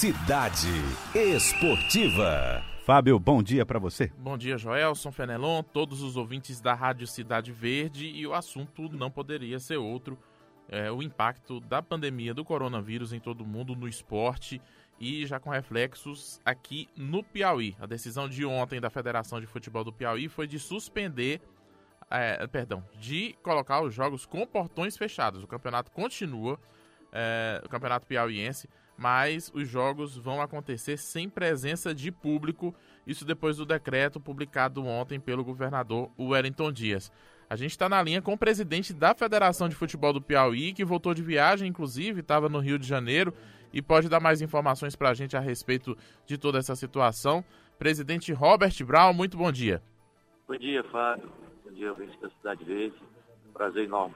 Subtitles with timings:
[0.00, 0.70] Cidade
[1.14, 2.64] Esportiva.
[2.86, 4.10] Fábio, bom dia para você.
[4.16, 9.10] Bom dia, Joelson, Fenelon, todos os ouvintes da Rádio Cidade Verde e o assunto não
[9.10, 10.18] poderia ser outro.
[10.70, 14.58] É, o impacto da pandemia do coronavírus em todo o mundo no esporte
[14.98, 17.76] e já com reflexos aqui no Piauí.
[17.78, 21.42] A decisão de ontem da Federação de Futebol do Piauí foi de suspender,
[22.10, 25.44] é, perdão, de colocar os jogos com portões fechados.
[25.44, 26.58] O campeonato continua,
[27.12, 28.66] é, o campeonato piauiense,
[29.00, 32.74] mas os jogos vão acontecer sem presença de público,
[33.06, 37.10] isso depois do decreto publicado ontem pelo governador Wellington Dias.
[37.48, 40.84] A gente está na linha com o presidente da Federação de Futebol do Piauí, que
[40.84, 43.32] voltou de viagem, inclusive, estava no Rio de Janeiro
[43.72, 45.96] e pode dar mais informações para a gente a respeito
[46.26, 47.42] de toda essa situação.
[47.78, 49.82] Presidente Robert Brown, muito bom dia.
[50.46, 51.32] Bom dia, Fábio.
[51.64, 52.96] Bom dia, ouvintes da Cidade Verde.
[53.54, 54.14] Prazer enorme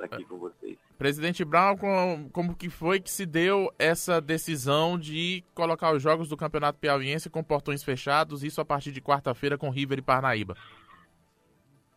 [0.00, 0.78] aqui com vocês.
[0.98, 6.28] Presidente Brown, como, como que foi que se deu essa decisão de colocar os jogos
[6.28, 10.56] do Campeonato Piauiense com portões fechados, isso a partir de quarta-feira com River e Parnaíba?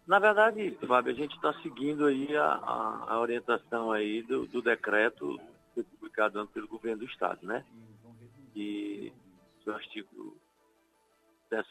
[0.06, 4.62] Na verdade, Fábio, a gente está seguindo aí a, a, a, orientação aí do, do
[4.62, 5.40] decreto
[5.92, 7.64] publicado pelo governo do estado, né?
[8.56, 9.14] E
[9.66, 10.36] o artigo
[11.52, 11.68] 12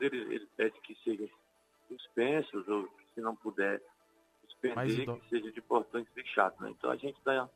[0.00, 1.28] ele, ele pede que sejam
[1.88, 3.80] suspensos ou se não puder
[4.62, 6.58] suspender, que seja de portões fechados.
[6.60, 6.70] Né?
[6.70, 7.48] Então a gente está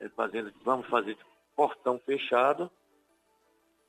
[0.00, 1.24] é, fazendo, vamos fazer de
[1.56, 2.70] portão fechado.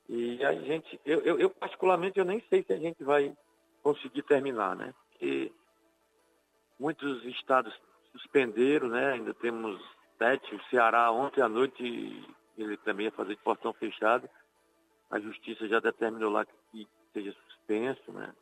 [0.09, 3.35] E a gente, eu, eu, eu, particularmente eu nem sei se a gente vai
[3.81, 4.93] conseguir terminar, né?
[5.09, 5.51] Porque
[6.77, 7.73] muitos estados
[8.11, 9.13] suspenderam, né?
[9.13, 9.81] Ainda temos
[10.17, 11.83] sete, o Ceará ontem à noite
[12.57, 14.29] ele também ia fazer de portão fechado.
[15.09, 18.33] A justiça já determinou lá que seja suspenso, né?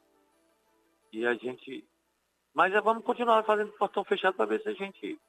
[1.13, 1.85] E a gente
[2.53, 5.19] mas é, vamos continuar fazendo portão fechado para ver se a gente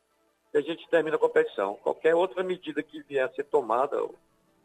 [0.50, 1.76] se a gente termina a competição.
[1.76, 4.14] Qualquer outra medida que vier a ser tomada, ou,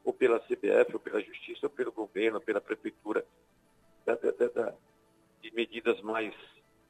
[0.04, 3.26] ou pela CBF, ou pela Justiça, ou pelo governo, ou pela Prefeitura,
[4.06, 4.74] da, da, da,
[5.42, 6.34] de medidas mais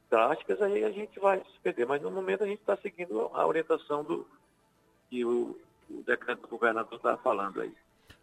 [0.10, 1.86] drásticas, aí a gente vai suspender.
[1.86, 4.28] Mas no momento a gente está seguindo a orientação do
[5.10, 5.56] que o,
[5.90, 7.74] o decreto do governador está falando aí.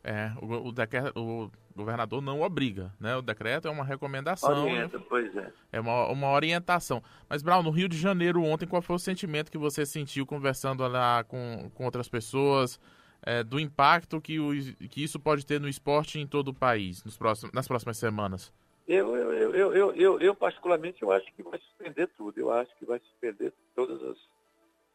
[0.06, 3.16] É, o, o, decreto, o governador não obriga, né?
[3.16, 4.62] O decreto é uma recomendação.
[4.62, 5.04] Orienta, né?
[5.08, 5.50] pois é.
[5.72, 7.02] É uma, uma orientação.
[7.26, 10.86] Mas, Brown, no Rio de Janeiro ontem, qual foi o sentimento que você sentiu conversando
[10.86, 12.78] lá com, com outras pessoas,
[13.22, 14.50] é, do impacto que, o,
[14.90, 18.52] que isso pode ter no esporte em todo o país nos próximos, nas próximas semanas?
[18.86, 22.38] Eu, eu, eu, eu, eu, eu, particularmente, eu acho que vai suspender tudo.
[22.38, 24.18] Eu acho que vai suspender todas as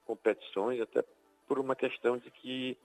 [0.05, 1.03] competições, até
[1.47, 2.77] por uma questão de que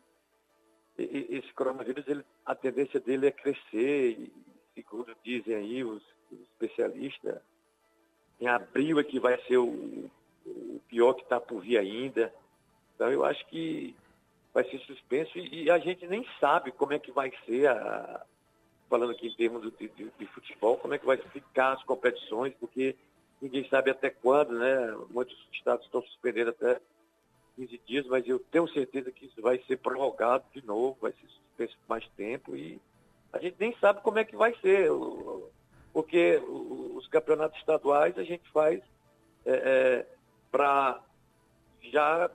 [0.97, 4.32] esse coronavírus, ele, a tendência dele é crescer, e,
[4.75, 7.41] segundo dizem aí os, os especialistas,
[8.41, 10.10] em abril é que vai ser o,
[10.47, 12.32] o pior que está por vir ainda.
[12.94, 13.94] Então eu acho que
[14.53, 18.25] vai ser suspenso e, e, a gente nem sabe como é que vai ser, a,
[18.88, 22.55] falando aqui em termos de, de, de, futebol, como é que vai ficar as competições,
[22.61, 22.94] porque
[23.43, 24.97] ninguém sabe até quando, né?
[25.11, 26.81] Muitos estados estão suspendendo até
[27.57, 31.29] 15 dias, mas eu tenho certeza que isso vai ser prorrogado de novo, vai ser
[31.29, 32.81] suspenso por mais tempo e
[33.33, 34.89] a gente nem sabe como é que vai ser,
[35.93, 38.81] porque os campeonatos estaduais a gente faz
[39.45, 40.07] é, é,
[40.51, 41.01] para
[41.93, 42.31] já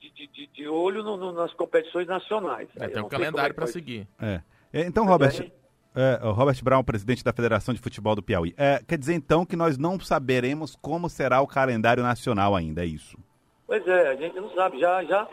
[0.00, 2.68] de, de, de olho no, no, nas competições nacionais.
[2.76, 4.06] É, tem um calendário para seguir.
[4.20, 4.40] É.
[4.72, 5.50] é então, Robert,
[5.94, 8.54] é, Robert Brown, presidente da Federação de Futebol do Piauí.
[8.56, 12.86] É, quer dizer então que nós não saberemos como será o calendário nacional ainda, é
[12.86, 13.18] isso?
[13.66, 14.78] Pois é, a gente não sabe.
[14.78, 15.28] Já, já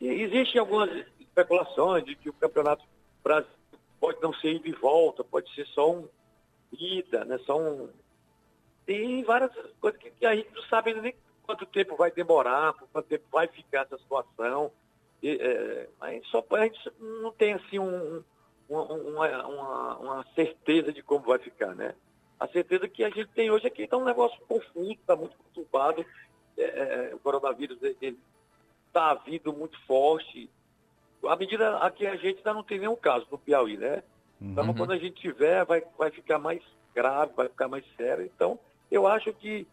[0.00, 2.84] existem algumas especulações de que o Campeonato
[3.22, 3.60] Brasileiro
[4.00, 6.08] pode não ser ida e volta, pode ser só um
[6.72, 7.38] ida, né?
[7.38, 7.88] Só um.
[8.86, 11.14] Tem várias coisas que, que a gente não sabe nem
[11.46, 14.70] quanto tempo vai demorar, quanto tempo vai ficar essa situação.
[15.22, 18.22] E, é, gente só, a gente não tem assim um,
[18.68, 21.94] uma, uma, uma, certeza de como vai ficar, né?
[22.38, 25.36] A certeza que a gente tem hoje é que está um negócio confuso, está muito
[25.36, 26.04] conturbado
[26.62, 30.50] é, é, o coronavírus está vindo muito forte.
[31.26, 34.02] À medida que a gente ainda não tem nenhum caso no Piauí, né?
[34.40, 34.74] Então, uhum.
[34.74, 36.62] quando a gente tiver, vai, vai ficar mais
[36.94, 38.24] grave, vai ficar mais sério.
[38.24, 38.58] Então,
[38.90, 39.66] eu acho que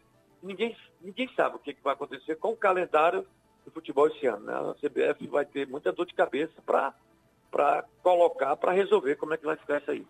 [0.43, 3.25] ninguém, ninguém sabe o que, que vai acontecer com o calendário
[3.63, 4.45] do futebol esse ano.
[4.45, 4.53] Né?
[4.53, 9.45] A CBF vai ter muita dor de cabeça para colocar, para resolver como é que
[9.45, 10.05] vai ficar isso aí.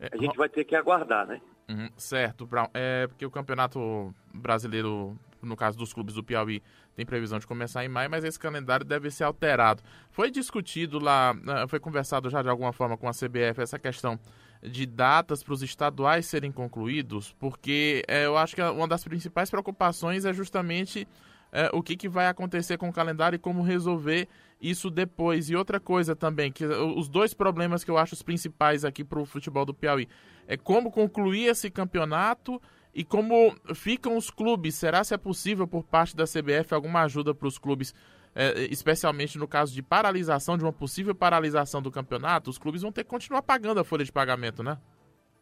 [0.00, 1.40] É, a gente vai ter que aguardar, né?
[1.68, 2.68] Uhum, certo, Brown.
[2.72, 6.62] É porque o Campeonato Brasileiro no caso dos clubes do Piauí,
[6.94, 9.82] tem previsão de começar em maio, mas esse calendário deve ser alterado.
[10.10, 14.18] Foi discutido lá, né, foi conversado já de alguma forma com a CBF essa questão
[14.62, 19.50] de datas para os estaduais serem concluídos, porque é, eu acho que uma das principais
[19.50, 21.06] preocupações é justamente
[21.52, 24.28] é, o que, que vai acontecer com o calendário e como resolver
[24.60, 25.48] isso depois.
[25.48, 29.20] E outra coisa também, que os dois problemas que eu acho os principais aqui para
[29.20, 30.08] o futebol do Piauí
[30.46, 32.60] é como concluir esse campeonato
[32.94, 34.74] e como ficam os clubes.
[34.74, 37.94] Será se é possível por parte da CBF alguma ajuda para os clubes,
[38.34, 42.50] é, especialmente no caso de paralisação, de uma possível paralisação do campeonato?
[42.50, 44.78] Os clubes vão ter que continuar pagando a folha de pagamento, né?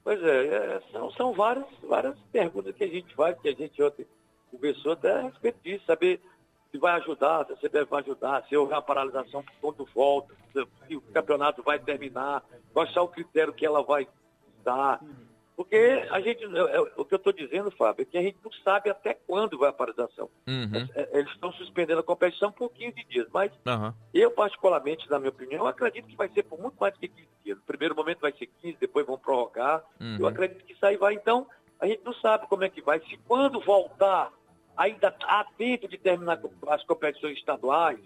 [0.04, 3.82] Pois é, é são, são várias, várias perguntas que a gente faz, que a gente
[3.82, 4.06] ontem
[4.50, 6.20] conversou até a respeito disso, saber
[6.70, 10.94] se vai ajudar, se a CBF vai ajudar, se houver uma paralisação quando volta, se
[10.96, 14.06] o campeonato vai terminar, qual é o critério que ela vai
[14.64, 15.00] dar.
[15.56, 18.36] Porque a gente, é, é, o que eu estou dizendo, Fábio, é que a gente
[18.44, 20.28] não sabe até quando vai a paralisação.
[20.46, 20.86] Uhum.
[20.94, 23.92] É, eles estão suspendendo a competição por 15 dias, mas uhum.
[24.12, 27.28] eu, particularmente, na minha opinião, acredito que vai ser por muito mais do que 15
[27.42, 27.56] dias.
[27.56, 29.82] No primeiro momento vai ser 15, depois vão prorrogar.
[29.98, 30.18] Uhum.
[30.20, 31.46] Eu acredito que isso aí vai, então,
[31.80, 33.00] a gente não sabe como é que vai.
[33.00, 34.30] Se quando voltar
[34.76, 36.38] ainda há tempo de terminar
[36.68, 37.98] as competições estaduais,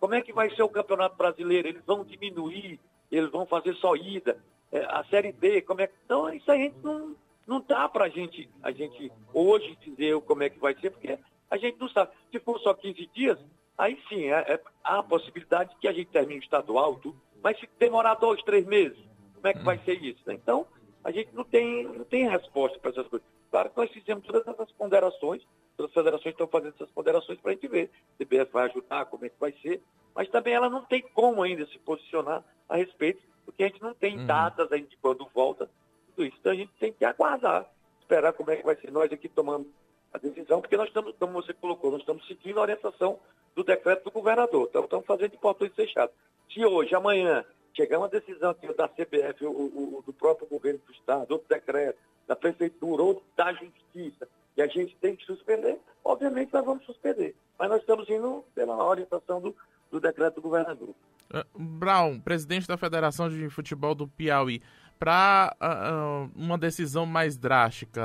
[0.00, 1.68] como é que vai ser o Campeonato Brasileiro?
[1.68, 2.80] Eles vão diminuir,
[3.10, 4.38] eles vão fazer só ida,
[4.72, 5.94] é, a Série B, como é que...
[6.04, 7.14] Então, isso a gente não,
[7.46, 11.18] não dá para gente, a gente hoje dizer como é que vai ser, porque
[11.50, 12.10] a gente não sabe.
[12.30, 13.38] Se for só 15 dias,
[13.78, 17.58] aí sim, é, é, há a possibilidade que a gente termine o estadual, tudo, mas
[17.58, 18.98] se demorar dois, três meses,
[19.34, 20.22] como é que vai ser isso?
[20.26, 20.34] Né?
[20.34, 20.66] Então,
[21.04, 23.26] a gente não tem, não tem resposta para essas coisas.
[23.50, 25.46] Claro que nós fizemos todas essas ponderações,
[25.78, 27.90] as federações estão fazendo essas ponderações para a gente ver.
[28.18, 29.82] A CBF vai ajudar, como é que vai ser,
[30.16, 33.92] mas também ela não tem como ainda se posicionar a respeito, porque a gente não
[33.92, 34.26] tem uhum.
[34.26, 35.70] datas ainda de quando volta
[36.08, 36.36] tudo isso.
[36.40, 37.70] Então a gente tem que aguardar,
[38.00, 38.90] esperar como é que vai ser.
[38.90, 39.70] Nós aqui tomando
[40.12, 43.20] a decisão, porque nós estamos, como você colocou, nós estamos seguindo a orientação
[43.54, 44.66] do decreto do governador.
[44.70, 46.14] Então estamos fazendo de portões fechados.
[46.50, 50.92] Se hoje, amanhã, chegar uma decisão aqui da CBF, o, o, do próprio governo do
[50.92, 54.26] Estado, outro decreto, da prefeitura, ou da justiça,
[54.56, 57.36] e a gente tem que suspender, obviamente nós vamos suspender.
[57.58, 59.54] Mas nós estamos indo pela orientação do,
[59.98, 60.90] do decreto do governador.
[60.90, 64.62] Uh, Brown, presidente da Federação de Futebol do Piauí,
[64.98, 68.02] para uh, uh, uma decisão mais drástica,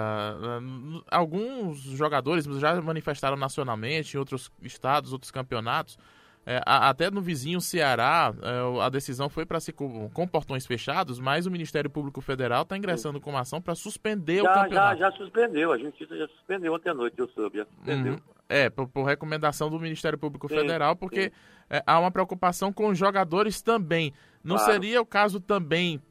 [1.09, 5.97] alguns jogadores já manifestaram nacionalmente em outros estados, outros campeonatos,
[6.43, 11.19] é, até no vizinho Ceará, é, a decisão foi para ser com, com, portões fechados,
[11.19, 14.99] mas o Ministério Público Federal está ingressando com uma ação para suspender já, o campeonato.
[14.99, 18.13] Já, já suspendeu, a Justiça já suspendeu ontem à noite, eu soube, já suspendeu.
[18.13, 18.19] Uhum.
[18.49, 21.31] É, por, por, recomendação do Ministério Público sim, Federal, porque
[21.69, 24.11] é, há uma preocupação com os jogadores também.
[24.43, 24.73] Não claro.
[24.73, 26.01] seria o caso também,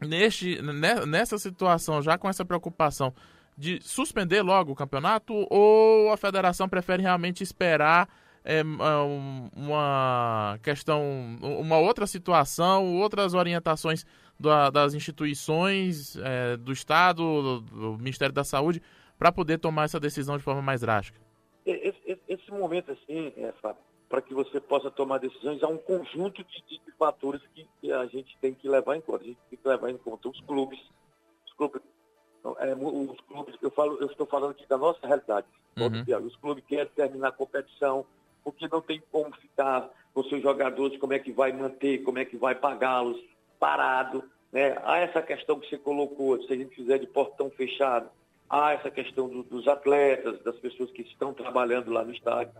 [0.00, 0.60] neste,
[1.06, 3.12] nessa situação, já com essa preocupação,
[3.58, 8.08] de suspender logo o campeonato ou a federação prefere realmente esperar
[8.44, 8.62] é, é
[9.56, 11.02] uma questão,
[11.40, 14.04] uma outra situação, outras orientações
[14.38, 18.82] da, das instituições é, do Estado, do, do, Ministério da Saúde,
[19.18, 21.20] para poder tomar essa decisão de forma mais drástica?
[21.64, 25.78] Esse, esse, esse momento, assim, é, Fábio, para que você possa tomar decisões, há um
[25.78, 29.24] conjunto de, de, fatores que, que, a gente tem que levar em conta.
[29.24, 30.80] A gente tem que levar em conta os clubes,
[31.46, 31.80] os clubes,
[32.58, 35.46] é, os clubes eu, falo, eu estou falando aqui da nossa realidade.
[35.76, 36.26] Uhum.
[36.26, 38.04] Os clubes querem terminar a competição,
[38.44, 42.24] porque não tem como ficar com seus jogadores, como é que vai manter, como é
[42.24, 43.18] que vai pagá-los
[43.58, 44.24] parado.
[44.52, 44.76] Né?
[44.84, 48.08] Há essa questão que você colocou, se a gente fizer de portão fechado,
[48.48, 52.52] há essa questão do, dos atletas, das pessoas que estão trabalhando lá no estádio.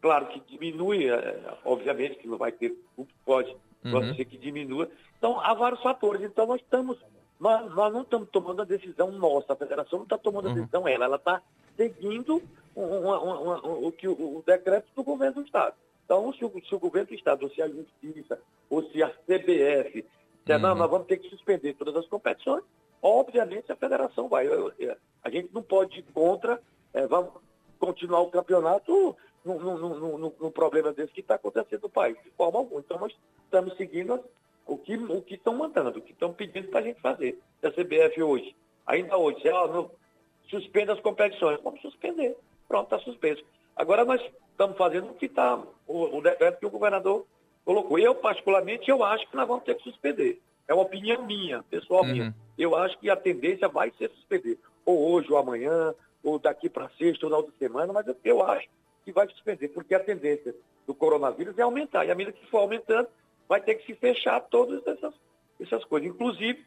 [0.00, 2.74] Claro que diminui, é, obviamente que não vai ter,
[3.24, 4.14] pode, pode uhum.
[4.14, 4.88] ser que diminua.
[5.18, 6.22] Então, há vários fatores.
[6.22, 6.98] Então, nós estamos,
[7.38, 10.54] nós, nós não estamos tomando a decisão nossa, a federação não está tomando a uhum.
[10.56, 11.42] decisão ela, ela está
[11.80, 12.42] seguindo
[12.76, 15.74] uma, uma, uma, o, que, o, decreto do governo do Estado.
[16.04, 19.08] Então, se o, se o, governo do Estado, ou se a Justiça, ou se a
[19.08, 20.04] CBF,
[20.44, 20.60] disser, uhum.
[20.60, 22.62] não, nós vamos ter que suspender todas as competições,
[23.00, 24.46] obviamente a federação vai.
[24.46, 26.60] Eu, eu, a gente não pode ir contra,
[26.92, 27.32] é, vamos
[27.78, 32.30] continuar o campeonato no, no, no, no problema desse que está acontecendo no país, de
[32.32, 32.80] forma alguma.
[32.80, 34.20] Então, nós estamos seguindo
[34.66, 37.40] o que o estão mandando, o que estão pedindo para a gente fazer.
[37.62, 38.54] A CBF hoje,
[38.86, 39.88] ainda hoje, é, ó,
[40.50, 41.60] suspenda as competições.
[41.62, 42.36] Vamos suspender.
[42.68, 43.42] Pronto, está suspenso.
[43.76, 47.24] Agora nós estamos fazendo o que está, o, o, decreto que o governador
[47.64, 47.98] colocou.
[47.98, 50.40] Eu, particularmente, eu acho que nós vamos ter que suspender.
[50.68, 52.12] É uma opinião minha, pessoal uhum.
[52.12, 52.34] minha.
[52.58, 54.58] Eu acho que a tendência vai ser suspender.
[54.84, 58.68] Ou hoje, ou amanhã, ou daqui para sexta, ou na outra semana, mas eu acho
[59.04, 60.54] que vai suspender, porque a tendência
[60.86, 62.04] do coronavírus é aumentar.
[62.04, 63.08] E à medida que for aumentando,
[63.48, 65.14] vai ter que se fechar todas essas,
[65.60, 66.08] essas coisas.
[66.08, 66.64] Inclusive,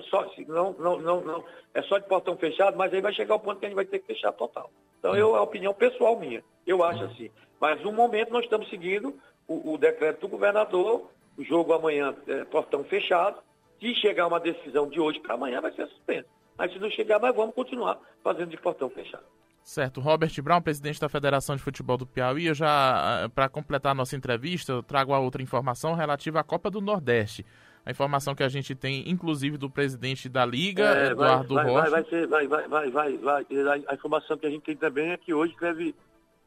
[0.00, 1.44] só, não, não, não, não,
[1.74, 3.84] é só de portão fechado, mas aí vai chegar o ponto que a gente vai
[3.84, 4.70] ter que fechar total.
[4.98, 7.30] Então, eu, é a opinião pessoal minha, eu acho assim.
[7.60, 12.44] Mas no momento nós estamos seguindo o, o decreto do governador, o jogo amanhã é
[12.44, 13.40] portão fechado.
[13.80, 16.28] Se chegar uma decisão de hoje para amanhã, vai ser suspenso.
[16.56, 19.24] Mas se não chegar, nós vamos continuar fazendo de portão fechado.
[19.64, 22.46] Certo, Robert Brown, presidente da Federação de Futebol do Piauí.
[22.46, 26.68] Eu já, para completar a nossa entrevista, eu trago a outra informação relativa à Copa
[26.68, 27.46] do Nordeste.
[27.84, 31.90] A informação que a gente tem, inclusive, do presidente da Liga, é, Eduardo vai, Rocha.
[31.90, 33.46] Vai, vai, ser, vai, vai, vai, vai, vai.
[33.88, 35.92] A informação que a gente tem também é que hoje deve,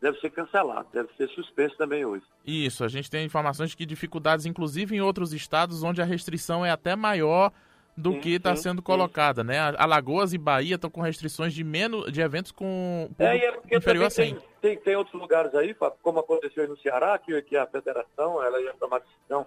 [0.02, 2.24] deve ser cancelado, deve ser suspenso também hoje.
[2.46, 6.66] Isso, a gente tem informações de que dificuldades, inclusive em outros estados, onde a restrição
[6.66, 7.52] é até maior
[7.98, 9.48] do sim, que está sendo colocada, sim.
[9.48, 9.60] né?
[9.78, 14.06] Alagoas e Bahia estão com restrições de menos de eventos com é, é porque inferior
[14.06, 14.34] a 100.
[14.36, 18.62] Tem, tem, tem, outros lugares aí, como aconteceu no Ceará, que, que a federação ela
[18.62, 19.46] ia tomar decisão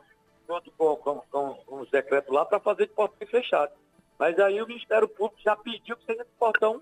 [0.48, 3.72] junto com, com, com, com os decretos lá para fazer de portão fechado.
[4.18, 6.80] Mas aí o Ministério Público já pediu que seja de portão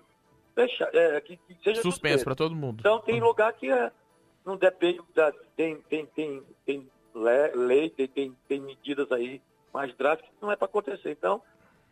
[0.55, 2.79] fechado, é, que, que seja suspenso para todo mundo.
[2.79, 3.27] Então tem uhum.
[3.27, 3.91] lugar que é,
[4.45, 9.41] não depende da tem tem tem, tem lei, tem, tem, tem medidas aí
[9.73, 11.11] mais drásticas que não é para acontecer.
[11.11, 11.41] Então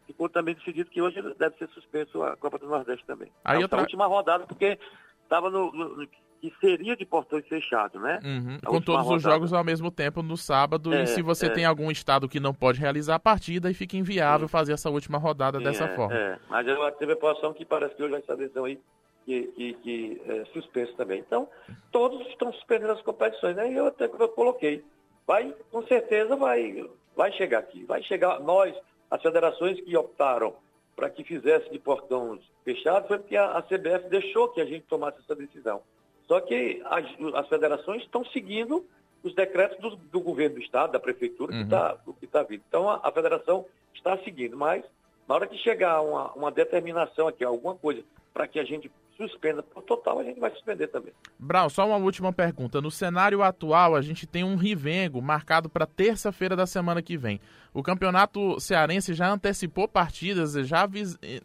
[0.08, 3.32] ficou também decidido que hoje deve ser suspenso a Copa do Nordeste também.
[3.44, 3.79] Aí então, tra...
[3.79, 4.79] a última rodada, porque
[5.24, 6.08] estava no, no,
[6.42, 8.20] que seria de portões fechados, né?
[8.24, 8.60] Uhum.
[8.65, 9.18] Com todos rodada.
[9.18, 10.94] os jogos ao mesmo tempo no sábado.
[10.94, 11.50] É, e se você é.
[11.50, 14.51] tem algum estado que não pode realizar a partida, aí fica inviável Sim.
[14.51, 16.15] fazer essa última rodada Sim, dessa é, forma.
[16.15, 16.39] É.
[16.50, 18.80] Mas eu teve a posição que parece que hoje vai ser a decisão aí
[19.25, 21.20] que, que, que é suspenso também.
[21.20, 21.48] Então,
[21.92, 23.72] todos estão suspendendo as competições, né?
[23.72, 24.84] E eu até eu coloquei.
[25.27, 27.84] Vai, com certeza vai, vai chegar aqui.
[27.86, 28.75] Vai chegar nós
[29.10, 30.54] as federações que optaram
[30.96, 34.86] para que fizesse de portões fechados foi porque a, a, CBF deixou que a gente
[34.88, 35.82] tomasse essa decisão.
[36.27, 37.05] Só que as,
[37.36, 38.86] as federações estão seguindo
[39.24, 41.60] os decretos do, do, governo do Estado, da Prefeitura, uhum.
[41.60, 41.98] que está
[42.32, 42.63] tá vindo.
[42.67, 44.84] Então, a, a, federação está seguindo, mas
[45.27, 48.03] na hora que chegar uma, uma determinação aqui, alguma coisa,
[48.34, 51.13] para que a gente suspenda por total, a gente vai suspender também.
[51.39, 52.82] Brau, só uma última pergunta.
[52.82, 57.39] No cenário atual, a gente tem um Rivengo marcado para terça-feira da semana que vem.
[57.74, 60.88] O campeonato cearense já antecipou partidas, já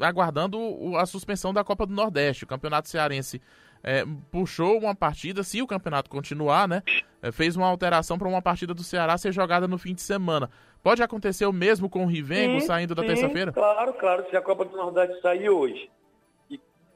[0.00, 0.58] aguardando
[0.96, 2.44] a suspensão da Copa do Nordeste.
[2.44, 3.40] O campeonato cearense
[3.82, 6.82] é, puxou uma partida, se o campeonato continuar, né?
[7.22, 10.50] É, fez uma alteração para uma partida do Ceará ser jogada no fim de semana.
[10.82, 13.52] Pode acontecer o mesmo com o Rivengo sim, saindo da terça-feira?
[13.52, 14.24] Claro, claro.
[14.30, 15.90] Se a Copa do Nordeste sair hoje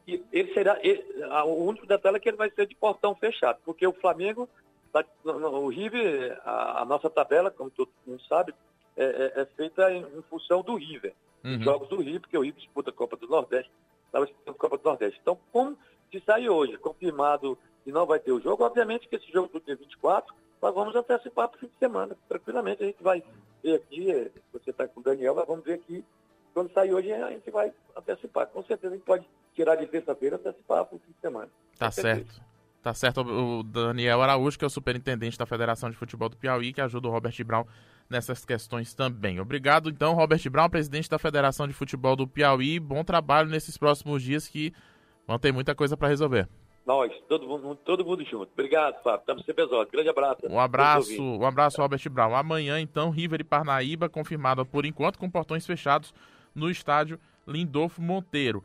[0.07, 0.79] ele será.
[0.83, 1.03] Ele,
[1.45, 4.49] o único detalhe é que ele vai ser de portão fechado, porque o Flamengo,
[4.93, 8.55] tá, o River, a, a, nossa tabela, como todo mundo sabe,
[8.97, 11.15] é, é, é feita em, em, função do River.
[11.43, 11.63] Uhum.
[11.63, 13.71] Jogos do River, porque o River disputa a Copa do Nordeste,
[14.07, 15.19] estava disputando a Copa do Nordeste.
[15.23, 15.77] Então, como
[16.11, 19.61] se sair hoje, confirmado e não vai ter o jogo, obviamente que esse jogo do
[19.61, 22.17] dia 24, nós vamos antecipar para o fim de semana.
[22.29, 23.23] Tranquilamente, a gente vai
[23.63, 26.05] ver aqui, é, você está com o Daniel, mas vamos ver aqui.
[26.55, 28.47] Quando sair hoje, a gente vai antecipar.
[28.47, 31.51] Com certeza a gente pode tirar de terça-feira e antecipar para o fim de semana.
[31.79, 32.41] Tá certo.
[32.83, 36.73] Tá certo o Daniel Araújo, que é o superintendente da Federação de Futebol do Piauí,
[36.73, 37.65] que ajuda o Robert Brown
[38.11, 39.41] nessas questões também.
[39.41, 42.79] Obrigado, então, Robert Brown, presidente da Federação de Futebol do Piauí.
[42.79, 44.73] Bom trabalho nesses próximos dias que
[45.27, 46.49] vão ter muita coisa para resolver.
[46.87, 48.51] Nós, todo mundo, todo mundo junto.
[48.53, 49.21] Obrigado, Fábio.
[49.21, 49.93] Estamos sempre exóticos.
[49.93, 50.47] Grande abraço.
[50.47, 52.37] Um abraço, um abraço, Robert Brown.
[52.37, 56.13] Amanhã, então, River e Parnaíba, confirmada por enquanto, com portões fechados
[56.55, 58.63] no estádio Lindolfo Monteiro.